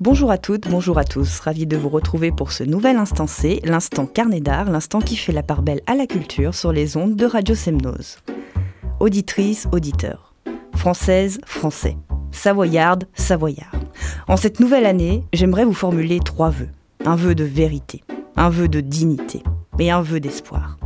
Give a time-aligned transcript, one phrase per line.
[0.00, 1.40] Bonjour à toutes, bonjour à tous.
[1.40, 5.32] Ravi de vous retrouver pour ce nouvel instant C, l'instant carnet d'art, l'instant qui fait
[5.32, 8.18] la part belle à la culture sur les ondes de Radio Semnose.
[9.00, 10.34] Auditrice, auditeur.
[10.76, 11.96] Française, français.
[12.30, 13.72] Savoyarde, savoyard.
[14.28, 16.70] En cette nouvelle année, j'aimerais vous formuler trois vœux.
[17.04, 18.04] Un vœu de vérité,
[18.36, 19.42] un vœu de dignité
[19.80, 20.78] et un vœu d'espoir.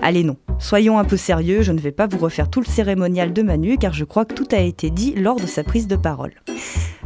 [0.00, 3.34] Allez non, soyons un peu sérieux, je ne vais pas vous refaire tout le cérémonial
[3.34, 5.96] de Manu car je crois que tout a été dit lors de sa prise de
[5.96, 6.32] parole.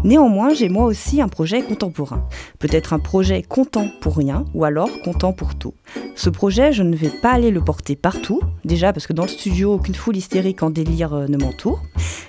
[0.03, 2.27] Néanmoins, j'ai moi aussi un projet contemporain.
[2.59, 5.75] Peut-être un projet content pour rien ou alors content pour tout.
[6.15, 9.29] Ce projet, je ne vais pas aller le porter partout, déjà parce que dans le
[9.29, 11.83] studio, aucune foule hystérique en délire euh, ne m'entoure.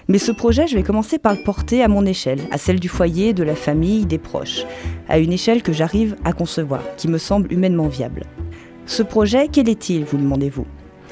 [0.10, 2.90] Mais ce projet, je vais commencer par le porter à mon échelle, à celle du
[2.90, 4.66] foyer, de la famille, des proches,
[5.08, 8.24] à une échelle que j'arrive à concevoir, qui me semble humainement viable.
[8.86, 10.66] Ce projet, quel est-il, vous demandez-vous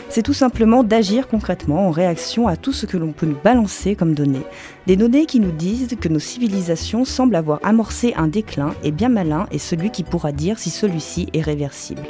[0.09, 3.95] c'est tout simplement d'agir concrètement en réaction à tout ce que l'on peut nous balancer
[3.95, 4.45] comme données.
[4.87, 9.09] Des données qui nous disent que nos civilisations semblent avoir amorcé un déclin et bien
[9.09, 12.01] malin est celui qui pourra dire si celui-ci est réversible.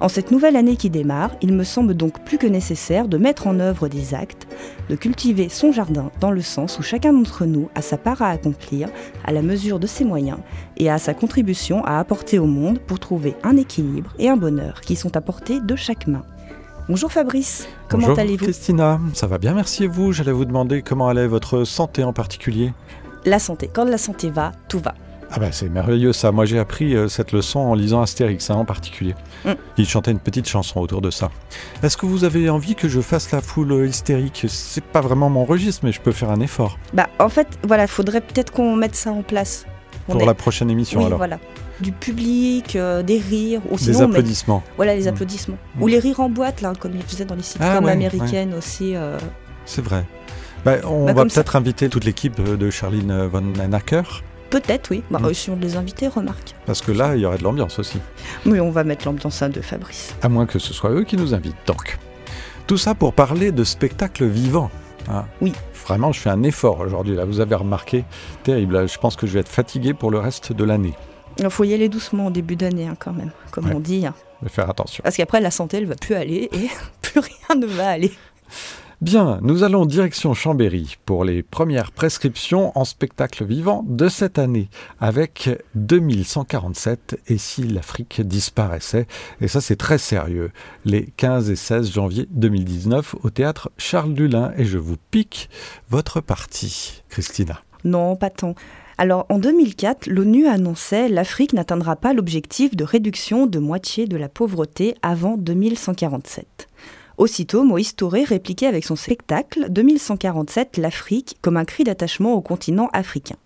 [0.00, 3.48] En cette nouvelle année qui démarre, il me semble donc plus que nécessaire de mettre
[3.48, 4.46] en œuvre des actes,
[4.88, 8.28] de cultiver son jardin dans le sens où chacun d'entre nous a sa part à
[8.28, 8.88] accomplir,
[9.24, 10.38] à la mesure de ses moyens,
[10.76, 14.82] et a sa contribution à apporter au monde pour trouver un équilibre et un bonheur
[14.82, 16.22] qui sont apportés de chaque main.
[16.88, 20.12] Bonjour Fabrice, comment allez-vous Christina, ça va bien, merci et vous.
[20.12, 22.72] J'allais vous demander comment allait votre santé en particulier.
[23.26, 24.94] La santé, quand la santé va, tout va.
[25.30, 28.54] Ah bah c'est merveilleux ça, moi j'ai appris euh, cette leçon en lisant Astérix hein,
[28.54, 29.14] en particulier.
[29.44, 29.50] Mm.
[29.76, 31.30] Il chantait une petite chanson autour de ça.
[31.82, 34.46] Est-ce que vous avez envie que je fasse la foule euh, hystérique?
[34.48, 36.78] C'est pas vraiment mon registre mais je peux faire un effort.
[36.94, 39.66] Bah en fait voilà, faudrait peut-être qu'on mette ça en place.
[40.06, 41.18] Pour la prochaine émission oui, alors.
[41.18, 41.38] voilà
[41.80, 43.60] du public, euh, des rires.
[43.70, 44.62] Ou sinon, des applaudissements.
[44.76, 45.08] voilà, les mmh.
[45.08, 45.58] applaudissements.
[45.80, 48.94] Ou les rires en boîte, là, comme ils faisaient dans les sitcoms ah, américaines aussi.
[48.94, 49.18] Euh.
[49.64, 50.04] C'est vrai.
[50.64, 54.02] Bah, on bah, va peut-être inviter toute l'équipe de Charline Von Acker.
[54.50, 55.02] Peut-être, oui.
[55.10, 55.34] Bah, mmh.
[55.34, 56.54] Si on les invitait, remarque.
[56.66, 58.00] Parce que là, il y aurait de l'ambiance aussi.
[58.46, 60.14] Oui, on va mettre l'ambiance de Fabrice.
[60.22, 61.98] À moins que ce soit eux qui nous invitent, donc.
[62.66, 64.70] Tout ça pour parler de spectacle vivant.
[65.08, 65.24] Hein.
[65.40, 65.52] Oui.
[65.86, 67.24] Vraiment, je fais un effort aujourd'hui, là.
[67.24, 68.04] Vous avez remarqué.
[68.42, 68.88] Terrible.
[68.88, 70.94] Je pense que je vais être fatigué pour le reste de l'année.
[71.38, 74.06] Il faut y aller doucement au début d'année, hein, quand même, comme on dit.
[74.06, 74.14] Hein.
[74.46, 75.02] faire attention.
[75.02, 76.68] Parce qu'après, la santé, elle va plus aller et
[77.02, 78.12] plus rien ne va aller.
[79.00, 84.70] Bien, nous allons direction Chambéry pour les premières prescriptions en spectacle vivant de cette année
[84.98, 89.06] avec 2147 et si l'Afrique disparaissait.
[89.40, 90.50] Et ça c'est très sérieux.
[90.84, 95.48] Les 15 et 16 janvier 2019 au théâtre Charles Dulin et je vous pique
[95.90, 97.62] votre partie, Christina.
[97.84, 98.56] Non, pas tant.
[99.00, 104.28] Alors en 2004, l'ONU annonçait l'Afrique n'atteindra pas l'objectif de réduction de moitié de la
[104.28, 106.66] pauvreté avant 2147.
[107.16, 112.88] Aussitôt, Moïse Touré répliquait avec son spectacle 2147 l'Afrique comme un cri d'attachement au continent
[112.92, 113.36] africain.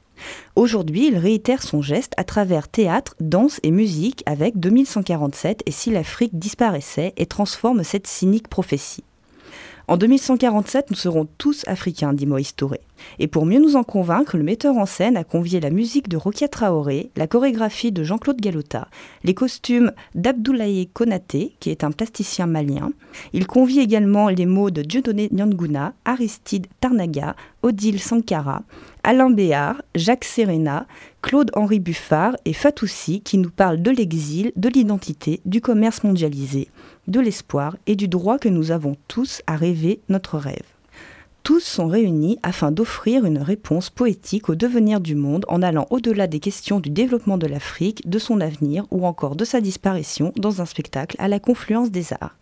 [0.56, 5.90] Aujourd'hui, il réitère son geste à travers théâtre, danse et musique avec 2147 et si
[5.90, 9.04] l'Afrique disparaissait et transforme cette cynique prophétie.
[9.88, 12.81] En 2147, nous serons tous africains, dit Moïse Touré.
[13.19, 16.16] Et pour mieux nous en convaincre, le metteur en scène a convié la musique de
[16.16, 18.88] Rokia Traoré, la chorégraphie de Jean-Claude Galota,
[19.25, 22.93] les costumes d'Abdoulaye Konaté, qui est un plasticien malien.
[23.32, 28.62] Il convie également les mots de Dieudonné Nyanguna, Aristide Tarnaga, Odile Sankara,
[29.03, 30.87] Alain Béard, Jacques Serena,
[31.22, 36.68] Claude-Henri Buffard et Fatoussi qui nous parlent de l'exil, de l'identité, du commerce mondialisé,
[37.06, 40.66] de l'espoir et du droit que nous avons tous à rêver notre rêve.
[41.44, 46.28] Tous sont réunis afin d'offrir une réponse poétique au devenir du monde en allant au-delà
[46.28, 50.60] des questions du développement de l'Afrique, de son avenir ou encore de sa disparition dans
[50.60, 52.36] un spectacle à la confluence des arts.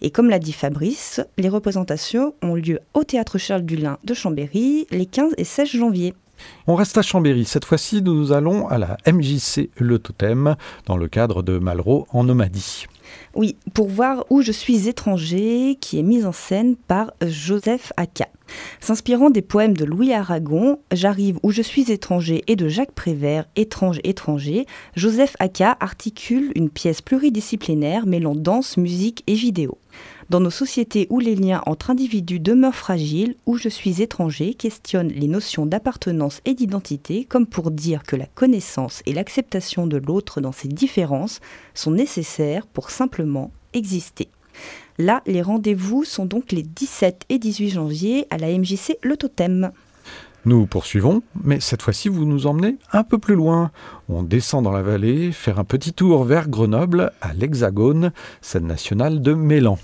[0.00, 4.86] Et comme l'a dit Fabrice, les représentations ont lieu au Théâtre Charles Dulin de Chambéry
[4.90, 6.14] les 15 et 16 janvier.
[6.66, 7.44] On reste à Chambéry.
[7.44, 12.24] Cette fois-ci, nous allons à la MJC Le Totem, dans le cadre de Malraux en
[12.24, 12.86] Nomadie.
[13.34, 18.28] Oui, pour voir où je suis étranger, qui est mise en scène par Joseph Aka.
[18.80, 23.46] S'inspirant des poèmes de Louis Aragon, J'arrive où je suis étranger et de Jacques Prévert,
[23.56, 29.78] Étrange étranger, Joseph Aka articule une pièce pluridisciplinaire mêlant danse, musique et vidéo.
[30.28, 35.06] Dans nos sociétés où les liens entre individus demeurent fragiles, où je suis étranger questionne
[35.08, 40.40] les notions d'appartenance et d'identité comme pour dire que la connaissance et l'acceptation de l'autre
[40.40, 41.40] dans ses différences
[41.74, 44.28] sont nécessaires pour simplement exister.
[44.98, 49.70] Là, les rendez-vous sont donc les 17 et 18 janvier à la MJC Le Totem.
[50.44, 53.70] Nous poursuivons, mais cette fois-ci vous nous emmenez un peu plus loin.
[54.08, 59.20] On descend dans la vallée, faire un petit tour vers Grenoble, à l'Hexagone, scène nationale
[59.22, 59.78] de Mélan.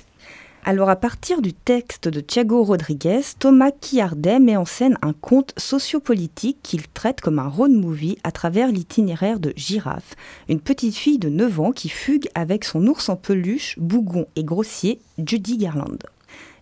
[0.65, 5.53] Alors à partir du texte de Thiago Rodriguez, Thomas Quiardet met en scène un conte
[5.57, 10.15] sociopolitique qu'il traite comme un road movie à travers l'itinéraire de Girafe,
[10.49, 14.45] une petite fille de 9 ans qui fugue avec son ours en peluche, bougon et
[14.45, 15.99] grossier, Judy Garland.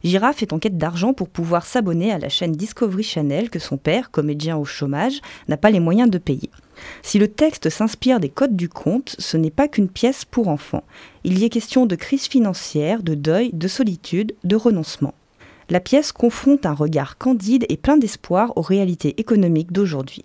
[0.03, 3.77] Girafe est en quête d'argent pour pouvoir s'abonner à la chaîne Discovery Channel que son
[3.77, 6.49] père, comédien au chômage, n'a pas les moyens de payer.
[7.03, 10.85] Si le texte s'inspire des codes du conte, ce n'est pas qu'une pièce pour enfants.
[11.25, 15.15] Il y est question de crise financière, de deuil, de solitude, de renoncement.
[15.69, 20.25] La pièce confronte un regard candide et plein d'espoir aux réalités économiques d'aujourd'hui.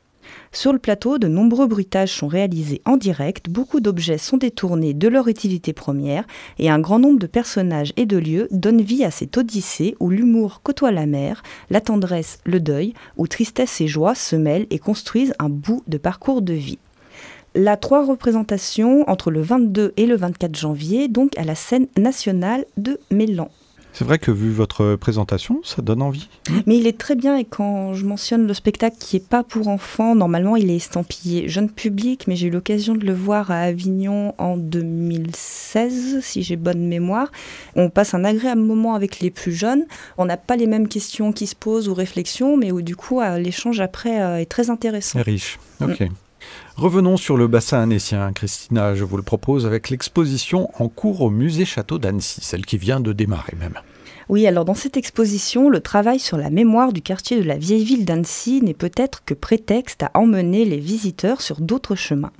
[0.52, 5.08] Sur le plateau, de nombreux bruitages sont réalisés en direct, beaucoup d'objets sont détournés de
[5.08, 6.26] leur utilité première,
[6.60, 10.10] et un grand nombre de personnages et de lieux donnent vie à cette odyssée où
[10.10, 14.80] l'humour côtoie la mer, la tendresse le deuil, où tristesse et joie se mêlent et
[14.80, 16.80] construisent un bout de parcours de vie.
[17.54, 22.66] La trois représentations entre le 22 et le 24 janvier, donc à la scène nationale
[22.76, 23.50] de Mélan.
[23.98, 26.28] C'est vrai que vu votre présentation, ça donne envie.
[26.66, 29.70] Mais il est très bien et quand je mentionne le spectacle qui n'est pas pour
[29.70, 33.60] enfants, normalement il est estampillé jeune public, mais j'ai eu l'occasion de le voir à
[33.60, 37.32] Avignon en 2016, si j'ai bonne mémoire.
[37.78, 39.86] On passe un agréable moment avec les plus jeunes.
[40.18, 43.22] On n'a pas les mêmes questions qui se posent ou réflexions, mais où du coup
[43.22, 45.20] euh, l'échange après euh, est très intéressant.
[45.20, 45.58] Et riche.
[45.80, 46.02] Ok.
[46.02, 46.10] Mm.
[46.76, 51.30] Revenons sur le bassin annécien, Christina, je vous le propose avec l'exposition en cours au
[51.30, 53.80] musée Château d'Annecy, celle qui vient de démarrer même.
[54.28, 57.84] Oui, alors dans cette exposition, le travail sur la mémoire du quartier de la vieille
[57.84, 62.32] ville d'Annecy n'est peut-être que prétexte à emmener les visiteurs sur d'autres chemins,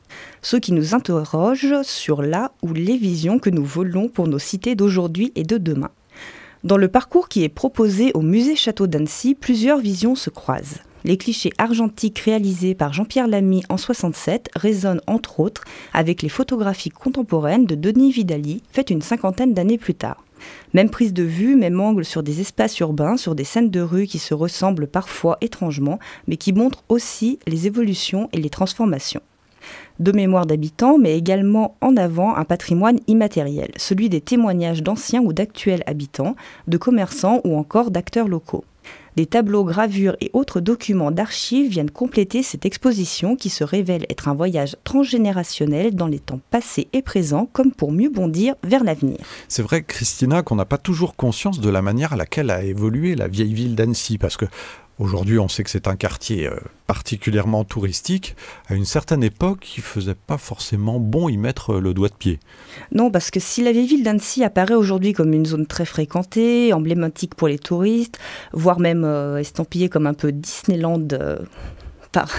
[0.42, 4.74] ceux qui nous interrogent sur là ou les visions que nous volons pour nos cités
[4.74, 5.92] d'aujourd'hui et de demain.
[6.66, 10.80] Dans le parcours qui est proposé au musée Château d'Annecy, plusieurs visions se croisent.
[11.04, 15.64] Les clichés argentiques réalisés par Jean-Pierre Lamy en 67 résonnent entre autres
[15.94, 20.26] avec les photographies contemporaines de Denis Vidali, faites une cinquantaine d'années plus tard.
[20.74, 24.08] Même prise de vue, même angle sur des espaces urbains, sur des scènes de rue
[24.08, 29.22] qui se ressemblent parfois étrangement, mais qui montrent aussi les évolutions et les transformations.
[30.00, 35.34] De mémoire d'habitants, mais également en avant un patrimoine immatériel, celui des témoignages d'anciens ou
[35.34, 36.36] d'actuels habitants,
[36.68, 38.66] de commerçants ou encore d'acteurs locaux.
[39.16, 44.28] Des tableaux, gravures et autres documents d'archives viennent compléter cette exposition qui se révèle être
[44.28, 49.18] un voyage transgénérationnel dans les temps passés et présents, comme pour mieux bondir vers l'avenir.
[49.48, 53.16] C'est vrai, Christina, qu'on n'a pas toujours conscience de la manière à laquelle a évolué
[53.16, 54.46] la vieille ville d'Annecy, parce que
[54.98, 56.56] Aujourd'hui, on sait que c'est un quartier euh,
[56.88, 58.36] particulièrement touristique.
[58.68, 62.40] À une certaine époque, il faisait pas forcément bon y mettre le doigt de pied.
[62.94, 66.72] Non, parce que si la vieille ville d'Annecy apparaît aujourd'hui comme une zone très fréquentée,
[66.72, 68.20] emblématique pour les touristes,
[68.54, 71.40] voire même euh, estampillée comme un peu Disneyland euh,
[72.14, 72.32] par,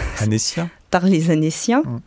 [0.96, 2.00] par les Annéciens, mmh.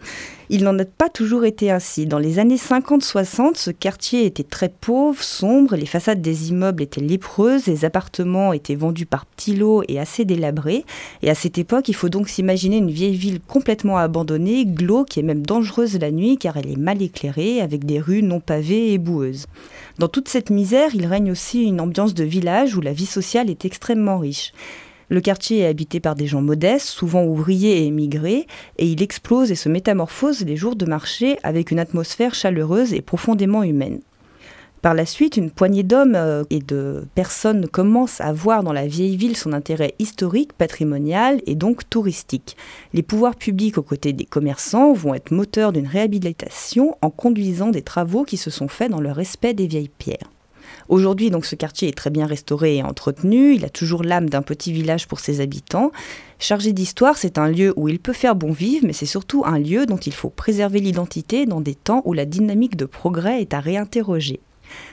[0.52, 2.08] Il n'en a pas toujours été ainsi.
[2.08, 7.02] Dans les années 50-60, ce quartier était très pauvre, sombre, les façades des immeubles étaient
[7.02, 10.86] lépreuses, les appartements étaient vendus par petits lots et assez délabrés.
[11.22, 15.22] Et à cette époque, il faut donc s'imaginer une vieille ville complètement abandonnée, glauque et
[15.22, 18.98] même dangereuse la nuit car elle est mal éclairée, avec des rues non pavées et
[18.98, 19.46] boueuses.
[20.00, 23.52] Dans toute cette misère, il règne aussi une ambiance de village où la vie sociale
[23.52, 24.52] est extrêmement riche.
[25.10, 28.46] Le quartier est habité par des gens modestes, souvent ouvriers et émigrés,
[28.78, 33.02] et il explose et se métamorphose les jours de marché avec une atmosphère chaleureuse et
[33.02, 34.02] profondément humaine.
[34.84, 38.88] Par la suite, une poignée d'hommes euh, et de personnes commencent à voir dans la
[38.88, 42.56] vieille ville son intérêt historique, patrimonial et donc touristique.
[42.94, 47.82] Les pouvoirs publics aux côtés des commerçants vont être moteurs d'une réhabilitation en conduisant des
[47.82, 50.30] travaux qui se sont faits dans le respect des vieilles pierres.
[50.90, 53.54] Aujourd'hui, donc, ce quartier est très bien restauré et entretenu.
[53.54, 55.92] Il a toujours l'âme d'un petit village pour ses habitants.
[56.40, 59.60] Chargé d'histoire, c'est un lieu où il peut faire bon vivre, mais c'est surtout un
[59.60, 63.54] lieu dont il faut préserver l'identité dans des temps où la dynamique de progrès est
[63.54, 64.40] à réinterroger.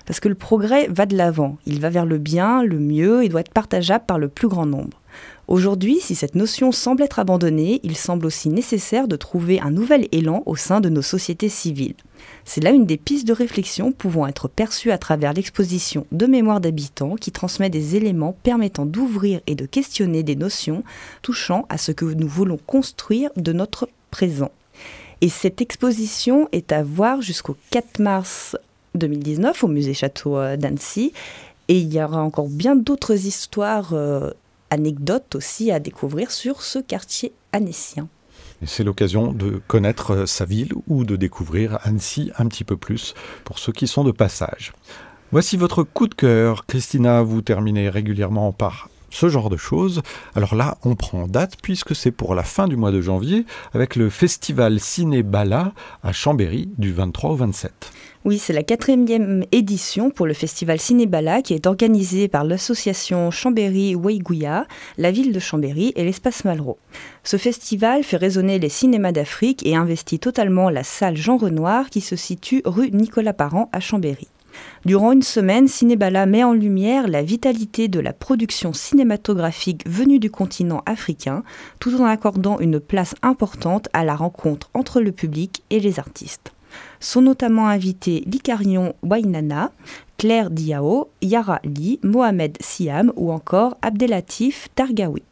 [0.05, 3.31] Parce que le progrès va de l'avant, il va vers le bien, le mieux, et
[3.31, 5.01] doit être partageable par le plus grand nombre.
[5.49, 10.09] Aujourd'hui, si cette notion semble être abandonnée, il semble aussi nécessaire de trouver un nouvel
[10.11, 11.95] élan au sein de nos sociétés civiles.
[12.45, 16.61] C'est là une des pistes de réflexion pouvant être perçues à travers l'exposition de mémoire
[16.61, 20.83] d'habitants qui transmet des éléments permettant d'ouvrir et de questionner des notions
[21.23, 24.51] touchant à ce que nous voulons construire de notre présent.
[25.21, 28.57] Et cette exposition est à voir jusqu'au 4 mars
[28.97, 31.13] 2019 au musée Château euh, d'Annecy.
[31.69, 34.31] Et il y aura encore bien d'autres histoires euh,
[34.71, 38.09] anecdotes aussi à découvrir sur ce quartier annécien.
[38.65, 43.15] C'est l'occasion de connaître euh, sa ville ou de découvrir Annecy un petit peu plus
[43.45, 44.73] pour ceux qui sont de passage.
[45.31, 46.65] Voici votre coup de cœur.
[46.67, 50.03] Christina, vous terminez régulièrement par ce genre de choses.
[50.35, 53.97] Alors là, on prend date puisque c'est pour la fin du mois de janvier avec
[53.97, 57.93] le festival Ciné Bala à Chambéry du 23 au 27.
[58.27, 64.67] Oui, c'est la quatrième édition pour le festival Cinébala qui est organisé par l'association Chambéry-Weigouya,
[64.99, 66.77] la ville de Chambéry et l'espace Malraux.
[67.23, 72.01] Ce festival fait résonner les cinémas d'Afrique et investit totalement la salle Jean Renoir qui
[72.01, 74.27] se situe rue Nicolas Parent à Chambéry.
[74.85, 80.33] Durant une semaine, Cinébala met en lumière la vitalité de la production cinématographique venue du
[80.33, 81.45] continent africain,
[81.79, 86.56] tout en accordant une place importante à la rencontre entre le public et les artistes.
[87.01, 89.73] Sont notamment invités Likarion Wainana,
[90.19, 95.23] Claire Diao, Yara Li, Mohamed Siam ou encore Abdelatif Targawi.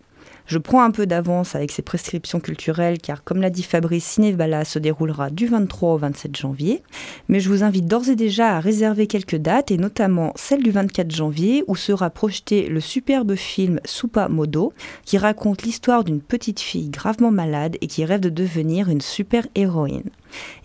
[0.47, 4.67] Je prends un peu d'avance avec ces prescriptions culturelles car, comme l'a dit Fabrice, Cinévala
[4.67, 6.83] se déroulera du 23 au 27 janvier.
[7.29, 10.71] Mais je vous invite d'ores et déjà à réserver quelques dates et notamment celle du
[10.71, 14.75] 24 janvier où sera projeté le superbe film Soupa Modo
[15.07, 19.47] qui raconte l'histoire d'une petite fille gravement malade et qui rêve de devenir une super
[19.55, 20.11] héroïne.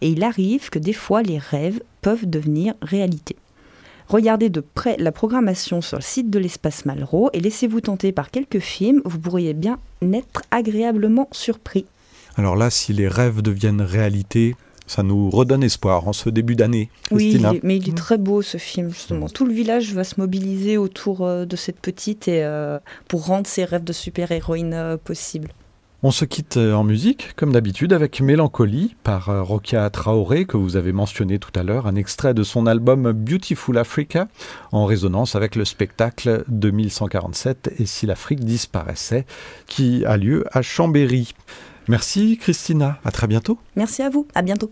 [0.01, 3.37] Et il arrive que des fois les rêves peuvent devenir réalité.
[4.09, 8.31] Regardez de près la programmation sur le site de l'espace Malraux et laissez-vous tenter par
[8.31, 11.85] quelques films, vous pourriez bien être agréablement surpris.
[12.35, 14.55] Alors là, si les rêves deviennent réalité,
[14.87, 16.89] ça nous redonne espoir en ce début d'année.
[17.11, 19.29] Oui, mais il est très beau ce film, justement.
[19.29, 23.45] Tout le village va se mobiliser autour euh, de cette petite et euh, pour rendre
[23.45, 25.49] ses rêves de super-héroïne euh, possibles.
[26.01, 30.55] On se quitte euh, en musique, comme d'habitude, avec Mélancolie par euh, Rokia Traoré, que
[30.55, 34.29] vous avez mentionné tout à l'heure, un extrait de son album Beautiful Africa,
[34.71, 39.25] en résonance avec le spectacle 2147 et si l'Afrique disparaissait,
[39.67, 41.33] qui a lieu à Chambéry.
[41.89, 43.59] Merci Christina, à très bientôt.
[43.75, 44.71] Merci à vous, à bientôt.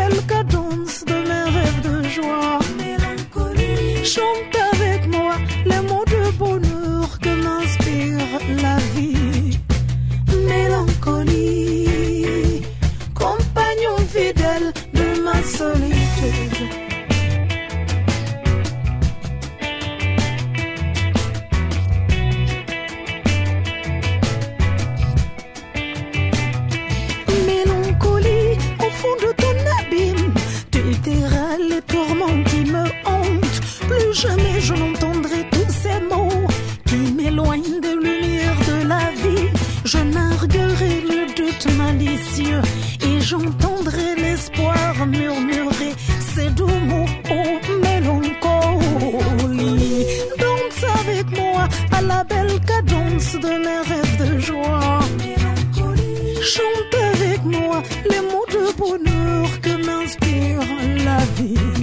[59.21, 60.59] l'amour que m'inspire
[61.05, 61.80] la vie.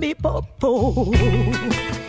[0.00, 1.99] Solitude.